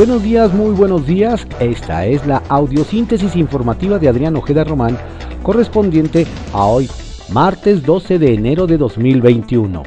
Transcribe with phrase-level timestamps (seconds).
[0.00, 1.46] Buenos días, muy buenos días.
[1.60, 4.96] Esta es la audiosíntesis informativa de Adrián Ojeda Román,
[5.42, 6.88] correspondiente a hoy,
[7.30, 9.82] martes 12 de enero de 2021.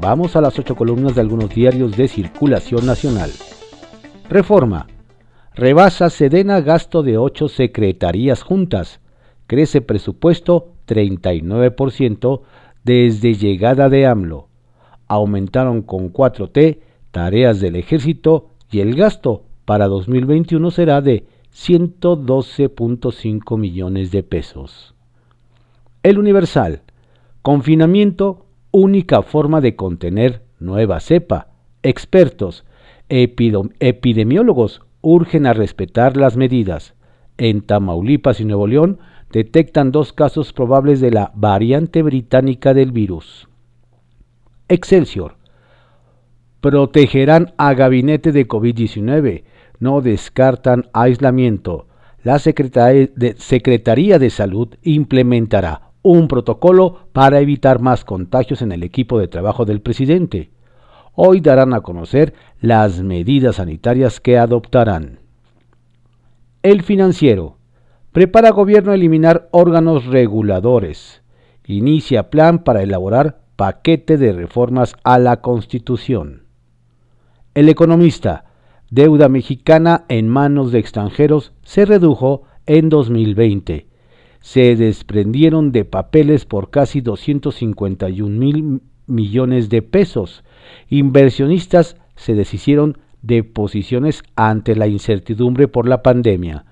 [0.00, 3.30] Vamos a las ocho columnas de algunos diarios de circulación nacional.
[4.30, 4.86] Reforma.
[5.54, 9.00] Rebasa Sedena gasto de ocho secretarías juntas.
[9.46, 12.40] Crece presupuesto 39%
[12.82, 14.48] desde llegada de AMLO.
[15.06, 16.78] Aumentaron con 4T
[17.10, 24.96] tareas del ejército y el gasto para 2021 será de 112.5 millones de pesos.
[26.02, 26.82] El Universal.
[27.40, 31.50] Confinamiento, única forma de contener nueva cepa.
[31.84, 32.64] Expertos,
[33.08, 36.94] epidemiólogos urgen a respetar las medidas.
[37.38, 38.98] En Tamaulipas y Nuevo León
[39.30, 43.48] detectan dos casos probables de la variante británica del virus.
[44.66, 45.43] Excelsior
[46.64, 49.44] protegerán a gabinete de COVID-19,
[49.80, 51.88] no descartan aislamiento.
[52.22, 59.28] La Secretaría de, Salud implementará un protocolo para evitar más contagios en el equipo de
[59.28, 60.52] trabajo del presidente.
[61.12, 65.18] Hoy darán a conocer las medidas sanitarias que adoptarán.
[66.62, 67.58] El financiero.
[68.10, 71.20] Prepara gobierno eliminar órganos reguladores.
[71.66, 76.43] Inicia plan para elaborar paquete de reformas a la Constitución.
[77.54, 78.46] El economista,
[78.90, 83.86] deuda mexicana en manos de extranjeros se redujo en 2020.
[84.40, 90.42] Se desprendieron de papeles por casi 251 mil millones de pesos.
[90.88, 96.64] Inversionistas se deshicieron de posiciones ante la incertidumbre por la pandemia.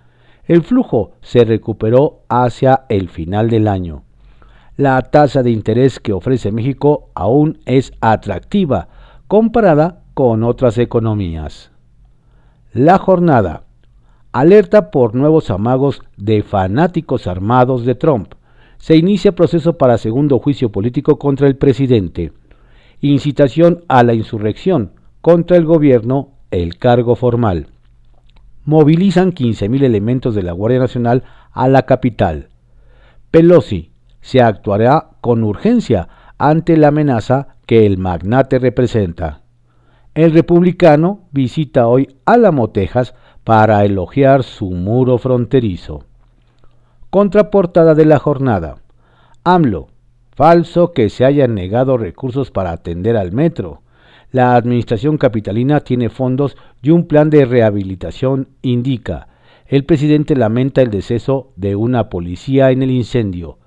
[0.47, 4.03] El flujo se recuperó hacia el final del año.
[4.77, 8.89] La tasa de interés que ofrece México aún es atractiva
[9.29, 11.73] comparada con otras economías.
[12.73, 13.65] La jornada.
[14.31, 18.35] Alerta por nuevos amagos de fanáticos armados de Trump.
[18.79, 22.31] Se inicia proceso para segundo juicio político contra el presidente.
[23.01, 24.93] Incitación a la insurrección
[25.23, 27.67] contra el gobierno, el cargo formal.
[28.65, 32.51] Movilizan 15.000 elementos de la Guardia Nacional a la capital.
[33.33, 36.09] Pelosi se actuará con urgencia
[36.39, 39.42] ante la amenaza que el magnate representa.
[40.15, 43.15] El republicano visita hoy Álamo, Texas,
[43.45, 46.05] para elogiar su muro fronterizo.
[47.09, 48.77] Contraportada de la jornada.
[49.43, 49.89] AMLO.
[50.35, 53.81] Falso que se hayan negado recursos para atender al metro.
[54.33, 59.29] La administración capitalina tiene fondos y un plan de rehabilitación indica.
[59.67, 63.59] El presidente lamenta el deceso de una policía en el incendio.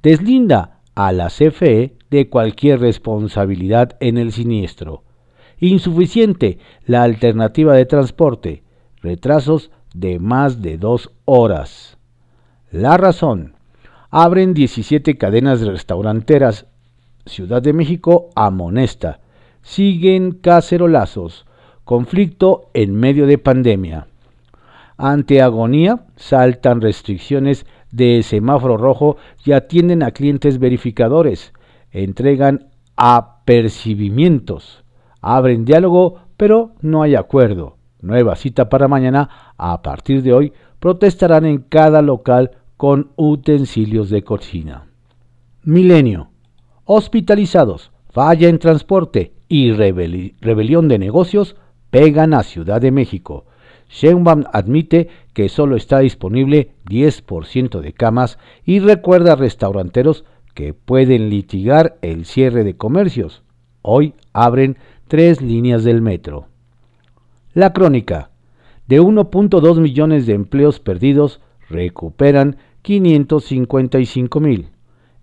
[0.00, 5.02] Deslinda a la CFE de cualquier responsabilidad en el siniestro
[5.60, 8.62] insuficiente la alternativa de transporte,
[9.02, 11.98] retrasos de más de dos horas.
[12.70, 13.54] La razón,
[14.10, 16.66] abren 17 cadenas restauranteras.
[17.26, 19.20] Ciudad de México amonesta.
[19.62, 21.46] Siguen cacerolazos.
[21.84, 24.08] Conflicto en medio de pandemia.
[24.98, 31.54] Ante agonía, saltan restricciones de semáforo rojo y atienden a clientes verificadores.
[31.90, 34.84] Entregan apercibimientos
[35.20, 37.76] abren diálogo, pero no hay acuerdo.
[38.00, 39.54] Nueva cita para mañana.
[39.56, 44.86] A partir de hoy protestarán en cada local con utensilios de cocina.
[45.64, 46.28] Milenio.
[46.84, 51.56] Hospitalizados, falla en transporte y rebelión de negocios
[51.90, 53.46] pegan a Ciudad de México.
[53.90, 60.24] Sheinbaum admite que solo está disponible 10% de camas y recuerda a restauranteros
[60.54, 63.42] que pueden litigar el cierre de comercios.
[63.82, 64.76] Hoy abren
[65.08, 66.46] tres líneas del metro.
[67.54, 68.30] La crónica.
[68.86, 74.68] De 1.2 millones de empleos perdidos, recuperan 555 mil.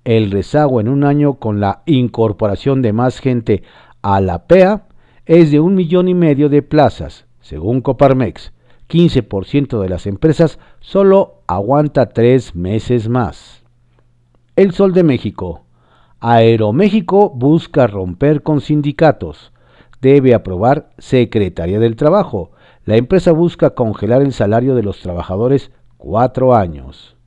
[0.03, 3.63] El rezago en un año con la incorporación de más gente
[4.01, 4.87] a la PEA
[5.25, 8.51] es de un millón y medio de plazas, según Coparmex.
[8.89, 13.63] 15% de las empresas solo aguanta tres meses más.
[14.55, 15.63] El Sol de México.
[16.19, 19.51] Aeroméxico busca romper con sindicatos
[20.05, 22.51] debe aprobar Secretaría del Trabajo.
[22.85, 27.17] La empresa busca congelar el salario de los trabajadores cuatro años.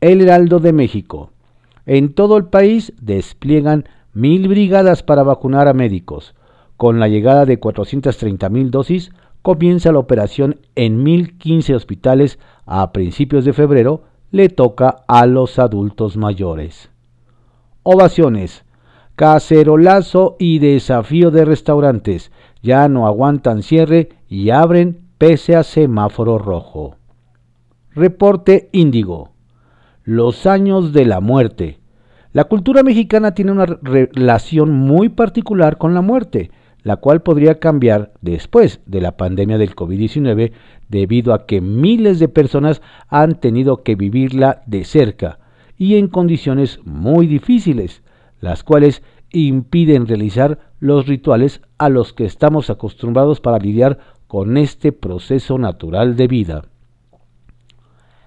[0.00, 1.32] El Heraldo de México.
[1.86, 6.36] En todo el país despliegan mil brigadas para vacunar a médicos.
[6.76, 9.10] Con la llegada de 430 mil dosis,
[9.42, 14.04] comienza la operación en 1.015 hospitales a principios de febrero.
[14.30, 16.90] Le toca a los adultos mayores.
[17.82, 18.64] Ovaciones.
[19.18, 22.30] Cacerolazo y desafío de restaurantes.
[22.62, 26.94] Ya no aguantan cierre y abren pese a semáforo rojo.
[27.90, 29.32] Reporte Índigo.
[30.04, 31.80] Los años de la muerte.
[32.32, 36.52] La cultura mexicana tiene una relación muy particular con la muerte,
[36.84, 40.52] la cual podría cambiar después de la pandemia del COVID-19
[40.88, 45.40] debido a que miles de personas han tenido que vivirla de cerca
[45.76, 48.04] y en condiciones muy difíciles,
[48.40, 54.92] las cuales impiden realizar los rituales a los que estamos acostumbrados para lidiar con este
[54.92, 56.64] proceso natural de vida.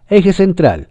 [0.09, 0.89] Eje central.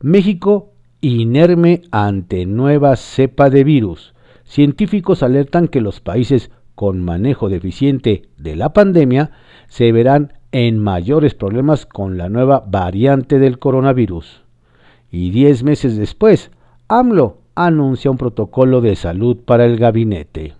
[0.00, 4.14] México inerme ante nueva cepa de virus.
[4.44, 9.30] Científicos alertan que los países con manejo deficiente de la pandemia
[9.68, 14.42] se verán en mayores problemas con la nueva variante del coronavirus.
[15.10, 16.50] Y diez meses después,
[16.88, 20.54] AMLO anuncia un protocolo de salud para el gabinete.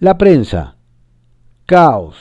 [0.00, 0.76] La prensa.
[1.66, 2.16] Caos.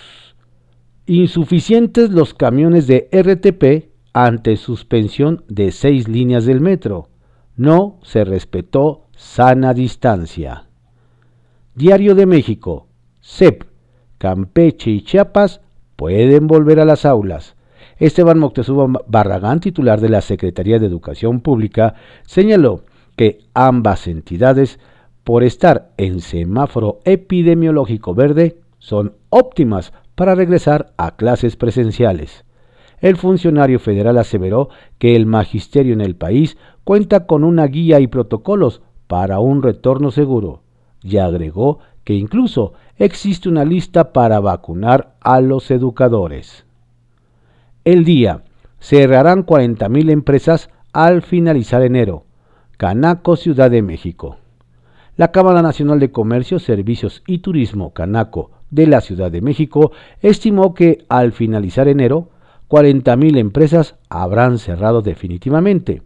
[1.08, 7.10] Insuficientes los camiones de RTP ante suspensión de seis líneas del metro.
[7.56, 10.66] No se respetó sana distancia.
[11.74, 12.88] Diario de México.
[13.22, 13.64] CEP.
[14.18, 15.62] Campeche y Chiapas
[15.96, 17.56] pueden volver a las aulas.
[17.98, 21.96] Esteban Moctezuma Barragán, titular de la Secretaría de Educación Pública,
[22.26, 22.82] señaló
[23.16, 24.80] que ambas entidades,
[25.24, 32.46] por estar en semáforo epidemiológico verde, son óptimas para regresar a clases presenciales
[33.06, 38.08] el funcionario federal aseveró que el magisterio en el país cuenta con una guía y
[38.08, 40.64] protocolos para un retorno seguro
[41.04, 46.65] y agregó que incluso existe una lista para vacunar a los educadores.
[47.86, 48.42] El día.
[48.80, 52.26] Cerrarán 40.000 empresas al finalizar enero.
[52.78, 54.38] Canaco, Ciudad de México.
[55.18, 59.92] La Cámara Nacional de Comercio, Servicios y Turismo, Canaco, de la Ciudad de México,
[60.22, 62.30] estimó que al finalizar enero
[62.70, 66.02] 40.000 empresas habrán cerrado definitivamente,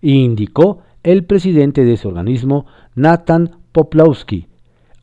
[0.00, 4.46] indicó el presidente de ese organismo, Nathan Poplowski,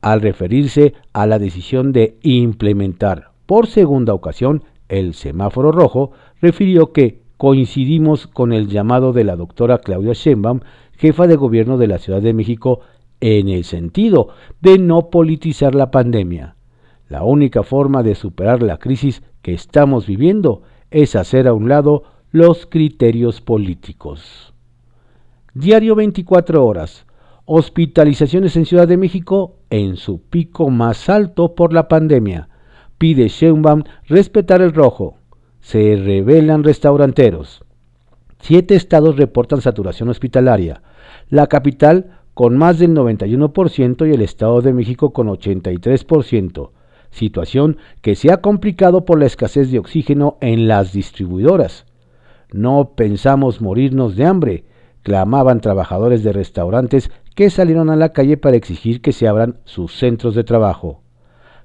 [0.02, 7.22] al referirse a la decisión de implementar por segunda ocasión el semáforo rojo, refirió que
[7.38, 10.62] coincidimos con el llamado de la doctora Claudia Sheinbaum,
[10.98, 12.82] jefa de gobierno de la Ciudad de México,
[13.20, 14.30] en el sentido
[14.62, 16.56] de no politizar la pandemia.
[17.10, 22.04] La única forma de superar la crisis que estamos viviendo es hacer a un lado
[22.32, 24.54] los criterios políticos.
[25.54, 27.06] Diario 24 horas.
[27.46, 32.50] Hospitalizaciones en Ciudad de México en su pico más alto por la pandemia.
[33.04, 35.18] Pide Sheinbaum respetar el rojo.
[35.60, 37.66] Se revelan restauranteros.
[38.40, 40.84] Siete estados reportan saturación hospitalaria.
[41.28, 46.70] La capital con más del 91% y el Estado de México con 83%
[47.10, 51.86] situación que se ha complicado por la escasez de oxígeno en las distribuidoras.
[52.54, 54.64] No pensamos morirnos de hambre,
[55.02, 59.94] clamaban trabajadores de restaurantes que salieron a la calle para exigir que se abran sus
[59.98, 61.03] centros de trabajo.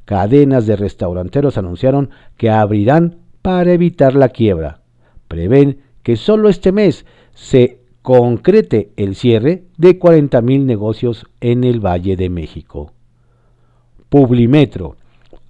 [0.08, 2.08] Cadenas de restauranteros anunciaron
[2.38, 4.80] que abrirán para evitar la quiebra.
[5.28, 12.16] Prevén que solo este mes se concrete el cierre de 40.000 negocios en el Valle
[12.16, 12.94] de México.
[14.08, 14.96] Publimetro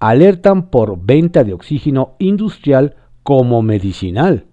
[0.00, 4.46] alertan por venta de oxígeno industrial como medicinal.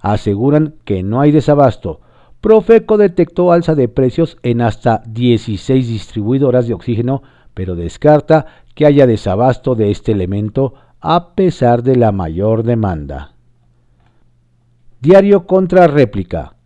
[0.00, 2.02] Aseguran que no hay desabasto.
[2.42, 7.22] Profeco detectó alza de precios en hasta 16 distribuidoras de oxígeno,
[7.54, 8.44] pero descarta
[8.76, 13.32] que haya desabasto de este elemento a pesar de la mayor demanda.
[15.00, 16.56] Diario contra réplica.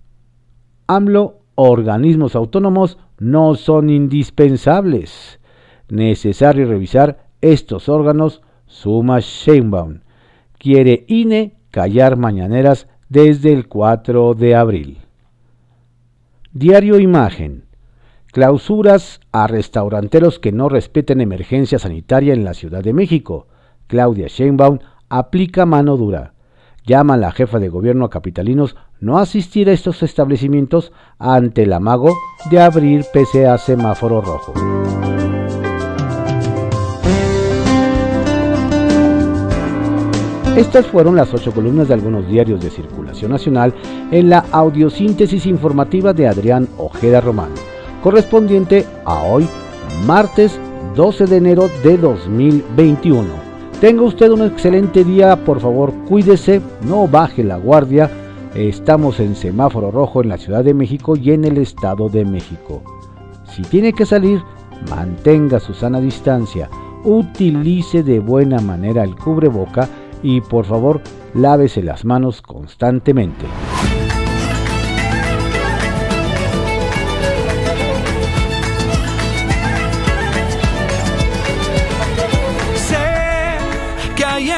[0.89, 5.39] AMLO, organismos autónomos no son indispensables.
[5.89, 10.01] Necesario revisar estos órganos suma Sheinbaum.
[10.59, 14.99] Quiere INE callar mañaneras desde el 4 de abril.
[16.53, 17.70] Diario Imagen.
[18.33, 23.49] Clausuras a restauranteros que no respeten emergencia sanitaria en la Ciudad de México.
[23.89, 26.35] Claudia Sheinbaum aplica mano dura.
[26.87, 31.73] Llama a la jefa de gobierno a capitalinos no asistir a estos establecimientos ante el
[31.73, 32.17] amago
[32.51, 34.55] de abrir pese a semáforo rojo.
[40.57, 43.75] Estas fueron las ocho columnas de algunos diarios de circulación nacional
[44.11, 47.51] en la audiosíntesis informativa de Adrián Ojeda Román,
[48.03, 49.47] correspondiente a hoy,
[50.07, 50.59] martes
[50.97, 53.29] 12 de enero de 2021.
[53.81, 58.11] Tenga usted un excelente día, por favor cuídese, no baje la guardia.
[58.55, 62.83] Estamos en semáforo rojo en la Ciudad de México y en el Estado de México.
[63.45, 64.43] Si tiene que salir,
[64.89, 66.69] mantenga su sana distancia
[67.05, 69.89] utilice de buena manera el cubreboca
[70.23, 71.01] y por favor
[71.35, 73.47] lávese las manos constantemente.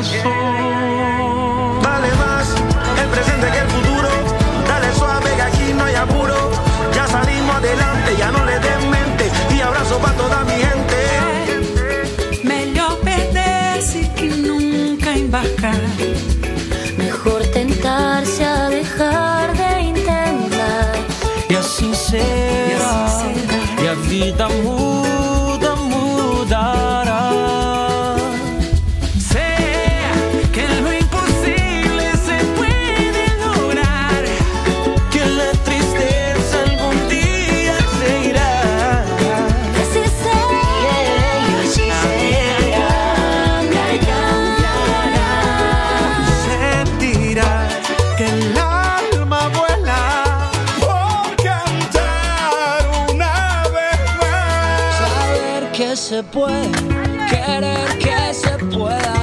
[0.00, 0.50] corazón.
[8.18, 10.98] ya no le den mente y abrazo para toda mi gente.
[12.44, 15.80] Melhor perderse que nunca embarcar.
[16.96, 20.96] Mejor tentarse a dejar de intentar.
[21.48, 22.22] Y así será,
[22.68, 22.72] y,
[23.06, 23.82] así será.
[23.82, 24.89] y a vida muda,
[56.00, 56.72] se puede,
[57.28, 59.19] querer que se pueda.